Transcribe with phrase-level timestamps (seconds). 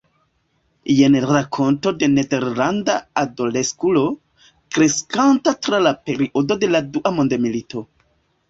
[0.99, 4.03] Jen rakonto de nederlanda adoleskulo,
[4.79, 7.87] kreskanta tra la periodo de la dua mondmilito.